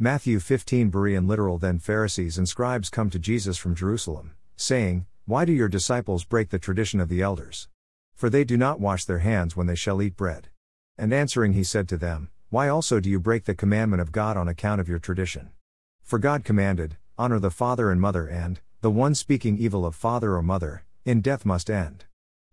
Matthew 0.00 0.38
15 0.38 0.92
Berean 0.92 1.26
literal 1.26 1.58
Then 1.58 1.80
Pharisees 1.80 2.38
and 2.38 2.48
scribes 2.48 2.88
come 2.88 3.10
to 3.10 3.18
Jesus 3.18 3.58
from 3.58 3.74
Jerusalem, 3.74 4.34
saying, 4.54 5.06
Why 5.26 5.44
do 5.44 5.52
your 5.52 5.66
disciples 5.68 6.22
break 6.22 6.50
the 6.50 6.58
tradition 6.60 7.00
of 7.00 7.08
the 7.08 7.20
elders? 7.20 7.66
For 8.14 8.30
they 8.30 8.44
do 8.44 8.56
not 8.56 8.78
wash 8.78 9.04
their 9.04 9.18
hands 9.18 9.56
when 9.56 9.66
they 9.66 9.74
shall 9.74 10.00
eat 10.00 10.16
bread. 10.16 10.50
And 10.96 11.12
answering 11.12 11.54
he 11.54 11.64
said 11.64 11.88
to 11.88 11.96
them, 11.96 12.28
Why 12.48 12.68
also 12.68 13.00
do 13.00 13.10
you 13.10 13.18
break 13.18 13.44
the 13.44 13.56
commandment 13.56 14.00
of 14.00 14.12
God 14.12 14.36
on 14.36 14.46
account 14.46 14.80
of 14.80 14.88
your 14.88 15.00
tradition? 15.00 15.50
For 16.04 16.20
God 16.20 16.44
commanded, 16.44 16.96
Honor 17.18 17.40
the 17.40 17.50
father 17.50 17.90
and 17.90 18.00
mother, 18.00 18.28
and, 18.28 18.60
the 18.82 18.92
one 18.92 19.16
speaking 19.16 19.58
evil 19.58 19.84
of 19.84 19.96
father 19.96 20.36
or 20.36 20.44
mother, 20.44 20.84
in 21.04 21.20
death 21.22 21.44
must 21.44 21.68
end. 21.68 22.04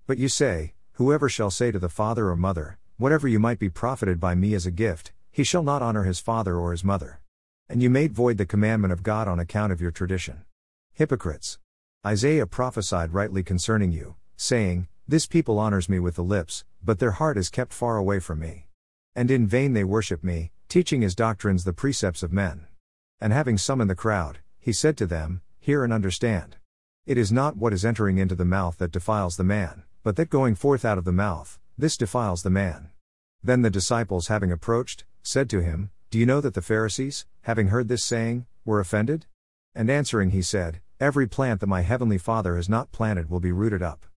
But 0.08 0.18
you 0.18 0.30
say, 0.30 0.74
Whoever 0.94 1.30
shall 1.30 1.52
say 1.52 1.70
to 1.70 1.78
the 1.78 1.90
father 1.90 2.28
or 2.28 2.36
mother, 2.36 2.80
Whatever 2.98 3.28
you 3.28 3.38
might 3.38 3.60
be 3.60 3.70
profited 3.70 4.20
by 4.20 4.34
me 4.34 4.56
as 4.56 4.66
a 4.66 4.72
gift, 4.72 5.14
he 5.32 5.44
shall 5.44 5.62
not 5.62 5.84
honor 5.84 6.06
his 6.06 6.20
father 6.20 6.58
or 6.58 6.72
his 6.72 6.84
mother. 6.84 7.20
And 7.68 7.82
you 7.82 7.90
made 7.90 8.14
void 8.14 8.38
the 8.38 8.46
commandment 8.46 8.94
of 8.94 9.02
God 9.02 9.28
on 9.28 9.40
account 9.40 9.72
of 9.72 9.82
your 9.82 9.90
tradition. 9.90 10.44
Hypocrites! 10.94 11.58
Isaiah 12.06 12.46
prophesied 12.46 13.12
rightly 13.12 13.42
concerning 13.42 13.92
you, 13.92 14.16
saying, 14.38 14.88
This 15.08 15.26
people 15.26 15.58
honors 15.58 15.90
me 15.90 15.98
with 15.98 16.16
the 16.16 16.24
lips, 16.24 16.64
but 16.84 17.00
their 17.00 17.12
heart 17.12 17.40
is 17.40 17.50
kept 17.50 17.74
far 17.74 17.98
away 17.98 18.20
from 18.20 18.40
me. 18.40 18.68
And 19.16 19.32
in 19.32 19.48
vain 19.48 19.74
they 19.74 19.84
worship 19.84 20.24
me, 20.24 20.52
teaching 20.70 21.04
as 21.04 21.16
doctrines 21.16 21.64
the 21.64 21.74
precepts 21.74 22.22
of 22.22 22.32
men. 22.32 22.68
And 23.20 23.34
having 23.34 23.58
summoned 23.58 23.90
the 23.90 23.96
crowd, 23.96 24.40
he 24.60 24.72
said 24.72 24.96
to 24.98 25.08
them, 25.08 25.42
Hear 25.60 25.84
and 25.84 25.92
understand. 25.92 26.58
It 27.08 27.18
is 27.18 27.32
not 27.32 27.58
what 27.58 27.74
is 27.74 27.84
entering 27.84 28.20
into 28.20 28.36
the 28.36 28.46
mouth 28.46 28.78
that 28.78 28.92
defiles 28.92 29.38
the 29.38 29.44
man, 29.44 29.84
but 30.04 30.18
that 30.18 30.30
going 30.30 30.54
forth 30.54 30.86
out 30.86 31.00
of 31.00 31.06
the 31.06 31.12
mouth, 31.12 31.58
this 31.80 31.98
defiles 31.98 32.44
the 32.44 32.52
man. 32.52 32.92
Then 33.44 33.64
the 33.64 33.72
disciples 33.72 34.28
having 34.28 34.52
approached, 34.52 35.04
said 35.24 35.50
to 35.50 35.62
him, 35.62 35.90
do 36.16 36.20
you 36.20 36.26
know 36.26 36.40
that 36.40 36.54
the 36.54 36.62
Pharisees, 36.62 37.26
having 37.46 37.68
heard 37.68 37.88
this 37.88 38.04
saying, 38.04 38.44
were 38.66 38.80
offended? 38.80 39.28
And 39.76 39.88
answering 39.88 40.32
he 40.32 40.42
said, 40.42 40.82
Every 41.00 41.28
plant 41.28 41.60
that 41.60 41.68
my 41.68 41.82
heavenly 41.82 42.18
Father 42.18 42.56
has 42.56 42.68
not 42.68 42.92
planted 42.92 43.30
will 43.30 43.40
be 43.40 43.52
rooted 43.52 43.84
up. 43.84 44.08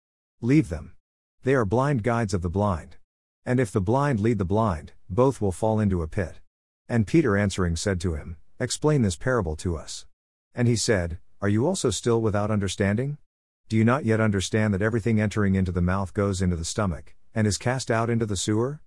Leave 0.41 0.69
them. 0.69 0.95
They 1.43 1.53
are 1.53 1.63
blind 1.63 2.01
guides 2.01 2.33
of 2.33 2.41
the 2.41 2.49
blind. 2.49 2.97
And 3.45 3.59
if 3.59 3.71
the 3.71 3.81
blind 3.81 4.19
lead 4.19 4.39
the 4.39 4.45
blind, 4.45 4.93
both 5.07 5.41
will 5.41 5.51
fall 5.51 5.79
into 5.79 6.01
a 6.01 6.07
pit. 6.07 6.39
And 6.87 7.05
Peter 7.05 7.37
answering 7.37 7.75
said 7.75 8.01
to 8.01 8.15
him, 8.15 8.37
Explain 8.59 9.03
this 9.03 9.15
parable 9.15 9.55
to 9.57 9.77
us. 9.77 10.07
And 10.55 10.67
he 10.67 10.75
said, 10.75 11.19
Are 11.39 11.49
you 11.49 11.67
also 11.67 11.91
still 11.91 12.21
without 12.23 12.49
understanding? 12.49 13.19
Do 13.67 13.77
you 13.77 13.83
not 13.83 14.05
yet 14.05 14.19
understand 14.19 14.73
that 14.73 14.81
everything 14.81 15.21
entering 15.21 15.53
into 15.53 15.71
the 15.71 15.83
mouth 15.83 16.15
goes 16.15 16.41
into 16.41 16.55
the 16.55 16.65
stomach, 16.65 17.15
and 17.35 17.45
is 17.45 17.59
cast 17.59 17.91
out 17.91 18.09
into 18.09 18.25
the 18.25 18.35
sewer? 18.35 18.81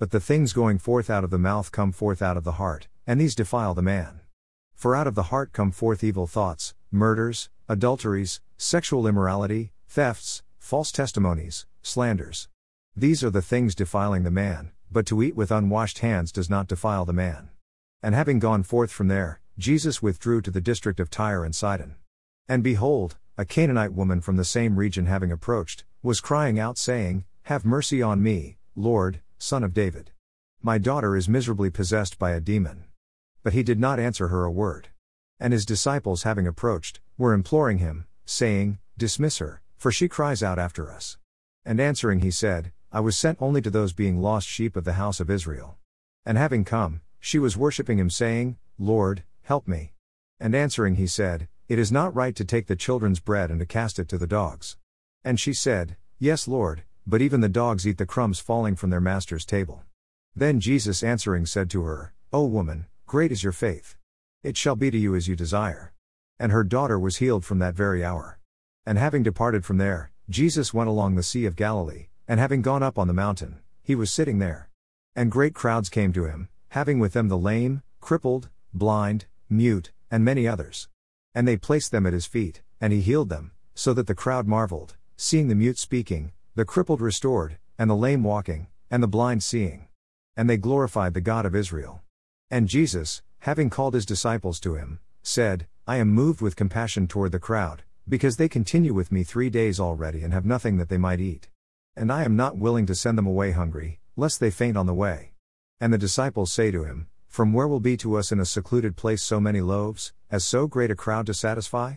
But 0.00 0.10
the 0.10 0.18
things 0.18 0.52
going 0.52 0.78
forth 0.78 1.08
out 1.08 1.22
of 1.22 1.30
the 1.30 1.38
mouth 1.38 1.70
come 1.70 1.92
forth 1.92 2.20
out 2.20 2.36
of 2.36 2.42
the 2.42 2.52
heart, 2.52 2.88
and 3.06 3.20
these 3.20 3.34
defile 3.34 3.74
the 3.74 3.82
man. 3.82 4.20
For 4.74 4.94
out 4.94 5.06
of 5.06 5.14
the 5.14 5.24
heart 5.24 5.52
come 5.52 5.70
forth 5.70 6.04
evil 6.04 6.26
thoughts, 6.26 6.74
murders, 6.90 7.48
adulteries, 7.68 8.40
sexual 8.56 9.06
immorality, 9.06 9.72
thefts, 9.88 10.42
false 10.58 10.92
testimonies, 10.92 11.66
slanders. 11.82 12.48
These 12.96 13.24
are 13.24 13.30
the 13.30 13.42
things 13.42 13.74
defiling 13.74 14.22
the 14.22 14.30
man, 14.30 14.72
but 14.90 15.06
to 15.06 15.22
eat 15.22 15.36
with 15.36 15.50
unwashed 15.50 15.98
hands 15.98 16.32
does 16.32 16.48
not 16.48 16.68
defile 16.68 17.04
the 17.04 17.12
man. 17.12 17.50
And 18.02 18.14
having 18.14 18.38
gone 18.38 18.62
forth 18.62 18.90
from 18.90 19.08
there, 19.08 19.40
Jesus 19.58 20.02
withdrew 20.02 20.42
to 20.42 20.50
the 20.50 20.60
district 20.60 21.00
of 21.00 21.10
Tyre 21.10 21.44
and 21.44 21.54
Sidon. 21.54 21.96
And 22.48 22.62
behold, 22.62 23.16
a 23.36 23.44
Canaanite 23.44 23.92
woman 23.92 24.20
from 24.20 24.36
the 24.36 24.44
same 24.44 24.76
region 24.76 25.06
having 25.06 25.32
approached, 25.32 25.84
was 26.02 26.20
crying 26.20 26.58
out, 26.58 26.78
saying, 26.78 27.24
Have 27.44 27.64
mercy 27.64 28.00
on 28.00 28.22
me, 28.22 28.58
Lord, 28.76 29.20
son 29.38 29.64
of 29.64 29.74
David. 29.74 30.12
My 30.62 30.78
daughter 30.78 31.16
is 31.16 31.28
miserably 31.28 31.70
possessed 31.70 32.18
by 32.18 32.30
a 32.30 32.40
demon. 32.40 32.84
But 33.44 33.52
he 33.52 33.62
did 33.62 33.78
not 33.78 34.00
answer 34.00 34.28
her 34.28 34.44
a 34.44 34.50
word. 34.50 34.88
And 35.38 35.52
his 35.52 35.64
disciples, 35.66 36.24
having 36.24 36.46
approached, 36.48 36.98
were 37.16 37.32
imploring 37.32 37.78
him, 37.78 38.06
saying, 38.24 38.78
Dismiss 38.98 39.38
her, 39.38 39.60
for 39.76 39.92
she 39.92 40.08
cries 40.08 40.42
out 40.42 40.58
after 40.58 40.90
us. 40.90 41.18
And 41.64 41.78
answering, 41.78 42.20
he 42.20 42.30
said, 42.32 42.72
I 42.90 43.00
was 43.00 43.18
sent 43.18 43.42
only 43.42 43.60
to 43.60 43.70
those 43.70 43.92
being 43.92 44.20
lost 44.20 44.48
sheep 44.48 44.76
of 44.76 44.84
the 44.84 44.94
house 44.94 45.20
of 45.20 45.30
Israel. 45.30 45.76
And 46.24 46.38
having 46.38 46.64
come, 46.64 47.02
she 47.20 47.38
was 47.38 47.56
worshipping 47.56 47.98
him, 47.98 48.08
saying, 48.08 48.56
Lord, 48.78 49.24
help 49.42 49.68
me. 49.68 49.92
And 50.40 50.54
answering, 50.54 50.94
he 50.94 51.06
said, 51.06 51.48
It 51.68 51.78
is 51.78 51.92
not 51.92 52.14
right 52.14 52.34
to 52.36 52.44
take 52.44 52.66
the 52.66 52.76
children's 52.76 53.20
bread 53.20 53.50
and 53.50 53.60
to 53.60 53.66
cast 53.66 53.98
it 53.98 54.08
to 54.08 54.18
the 54.18 54.26
dogs. 54.26 54.78
And 55.22 55.38
she 55.38 55.52
said, 55.52 55.96
Yes, 56.18 56.48
Lord, 56.48 56.84
but 57.06 57.20
even 57.20 57.42
the 57.42 57.48
dogs 57.50 57.86
eat 57.86 57.98
the 57.98 58.06
crumbs 58.06 58.40
falling 58.40 58.74
from 58.74 58.88
their 58.88 59.00
master's 59.00 59.44
table. 59.44 59.82
Then 60.34 60.60
Jesus 60.60 61.02
answering 61.02 61.44
said 61.44 61.68
to 61.70 61.82
her, 61.82 62.14
O 62.32 62.44
woman, 62.46 62.86
great 63.06 63.32
is 63.32 63.42
your 63.42 63.52
faith. 63.52 63.96
It 64.42 64.56
shall 64.56 64.76
be 64.76 64.90
to 64.90 64.98
you 64.98 65.14
as 65.14 65.28
you 65.28 65.36
desire. 65.36 65.92
And 66.38 66.52
her 66.52 66.64
daughter 66.64 66.98
was 66.98 67.18
healed 67.18 67.44
from 67.44 67.58
that 67.60 67.74
very 67.74 68.04
hour. 68.04 68.38
And 68.86 68.98
having 68.98 69.22
departed 69.22 69.64
from 69.64 69.78
there, 69.78 70.10
Jesus 70.28 70.74
went 70.74 70.88
along 70.88 71.14
the 71.14 71.22
Sea 71.22 71.46
of 71.46 71.56
Galilee, 71.56 72.08
and 72.26 72.40
having 72.40 72.62
gone 72.62 72.82
up 72.82 72.98
on 72.98 73.06
the 73.06 73.14
mountain, 73.14 73.60
he 73.82 73.94
was 73.94 74.10
sitting 74.10 74.38
there. 74.38 74.70
And 75.14 75.30
great 75.30 75.54
crowds 75.54 75.88
came 75.88 76.12
to 76.14 76.24
him, 76.24 76.48
having 76.70 76.98
with 76.98 77.12
them 77.12 77.28
the 77.28 77.38
lame, 77.38 77.82
crippled, 78.00 78.48
blind, 78.72 79.26
mute, 79.48 79.92
and 80.10 80.24
many 80.24 80.48
others. 80.48 80.88
And 81.34 81.46
they 81.46 81.56
placed 81.56 81.90
them 81.90 82.06
at 82.06 82.12
his 82.12 82.26
feet, 82.26 82.62
and 82.80 82.92
he 82.92 83.00
healed 83.00 83.28
them, 83.28 83.52
so 83.74 83.92
that 83.94 84.06
the 84.06 84.14
crowd 84.14 84.46
marveled, 84.46 84.96
seeing 85.16 85.48
the 85.48 85.54
mute 85.54 85.78
speaking, 85.78 86.32
the 86.54 86.64
crippled 86.64 87.00
restored, 87.00 87.58
and 87.78 87.90
the 87.90 87.96
lame 87.96 88.22
walking, 88.22 88.68
and 88.90 89.02
the 89.02 89.08
blind 89.08 89.42
seeing. 89.42 89.88
And 90.36 90.48
they 90.48 90.56
glorified 90.56 91.14
the 91.14 91.20
God 91.20 91.46
of 91.46 91.54
Israel. 91.54 92.03
And 92.54 92.68
Jesus, 92.68 93.20
having 93.40 93.68
called 93.68 93.94
his 93.94 94.06
disciples 94.06 94.60
to 94.60 94.76
him, 94.76 95.00
said, 95.24 95.66
I 95.88 95.96
am 95.96 96.12
moved 96.12 96.40
with 96.40 96.54
compassion 96.54 97.08
toward 97.08 97.32
the 97.32 97.40
crowd, 97.40 97.82
because 98.08 98.36
they 98.36 98.48
continue 98.48 98.94
with 98.94 99.10
me 99.10 99.24
three 99.24 99.50
days 99.50 99.80
already 99.80 100.22
and 100.22 100.32
have 100.32 100.46
nothing 100.46 100.76
that 100.76 100.88
they 100.88 100.96
might 100.96 101.18
eat. 101.18 101.48
And 101.96 102.12
I 102.12 102.22
am 102.22 102.36
not 102.36 102.56
willing 102.56 102.86
to 102.86 102.94
send 102.94 103.18
them 103.18 103.26
away 103.26 103.50
hungry, 103.50 103.98
lest 104.14 104.38
they 104.38 104.52
faint 104.52 104.76
on 104.76 104.86
the 104.86 104.94
way. 104.94 105.32
And 105.80 105.92
the 105.92 105.98
disciples 105.98 106.52
say 106.52 106.70
to 106.70 106.84
him, 106.84 107.08
From 107.26 107.52
where 107.52 107.66
will 107.66 107.80
be 107.80 107.96
to 107.96 108.14
us 108.14 108.30
in 108.30 108.38
a 108.38 108.44
secluded 108.44 108.94
place 108.94 109.24
so 109.24 109.40
many 109.40 109.60
loaves, 109.60 110.12
as 110.30 110.44
so 110.44 110.68
great 110.68 110.92
a 110.92 110.94
crowd 110.94 111.26
to 111.26 111.34
satisfy? 111.34 111.94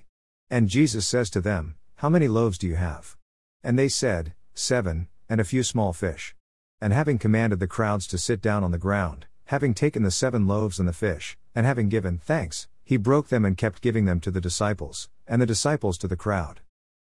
And 0.50 0.70
Jesus 0.70 1.06
says 1.06 1.30
to 1.30 1.40
them, 1.40 1.76
How 1.98 2.10
many 2.10 2.28
loaves 2.28 2.58
do 2.58 2.66
you 2.66 2.78
have? 2.78 3.16
And 3.64 3.78
they 3.78 3.90
said, 3.90 4.34
seven, 4.56 5.08
and 5.30 5.40
a 5.40 5.46
few 5.46 5.62
small 5.62 5.94
fish. 5.94 6.34
And 6.82 6.94
having 6.94 7.20
commanded 7.20 7.60
the 7.60 7.68
crowds 7.68 8.08
to 8.08 8.18
sit 8.18 8.42
down 8.42 8.64
on 8.64 8.72
the 8.72 8.80
ground, 8.80 9.28
having 9.48 9.74
taken 9.74 10.04
the 10.04 10.12
seven 10.12 10.46
loaves 10.46 10.80
and 10.80 10.88
the 10.88 10.94
fish, 10.94 11.38
and 11.56 11.66
having 11.66 11.90
given 11.90 12.18
thanks, 12.18 12.68
he 12.84 12.98
broke 12.98 13.30
them 13.30 13.46
and 13.46 13.58
kept 13.58 13.82
giving 13.82 14.06
them 14.06 14.20
to 14.20 14.32
the 14.32 14.42
disciples, 14.42 15.10
and 15.26 15.42
the 15.42 15.46
disciples 15.46 15.98
to 15.98 16.08
the 16.08 16.16
crowd. 16.16 16.60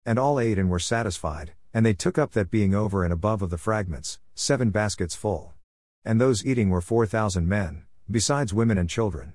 And 0.05 0.19
all 0.19 0.41
ate 0.41 0.59
and 0.59 0.69
were 0.69 0.79
satisfied, 0.79 1.53
and 1.73 1.87
they 1.87 1.95
took 1.95 2.19
up 2.19 2.33
that 2.33 2.51
being 2.51 2.75
over 2.75 3.05
and 3.05 3.13
above 3.13 3.43
of 3.43 3.51
the 3.51 3.59
fragments, 3.59 4.19
seven 4.35 4.71
baskets 4.71 5.15
full. 5.15 5.55
And 6.05 6.21
those 6.21 6.45
eating 6.45 6.71
were 6.71 6.81
four 6.81 7.07
thousand 7.07 7.49
men, 7.49 7.85
besides 8.11 8.53
women 8.53 8.77
and 8.77 8.91
children. 8.91 9.35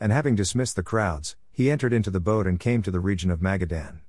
And 0.00 0.12
having 0.12 0.34
dismissed 0.34 0.76
the 0.76 0.82
crowds, 0.82 1.36
he 1.50 1.70
entered 1.70 1.92
into 1.92 2.10
the 2.10 2.20
boat 2.20 2.46
and 2.46 2.58
came 2.58 2.82
to 2.82 2.90
the 2.90 3.00
region 3.00 3.30
of 3.30 3.40
Magadan. 3.40 4.00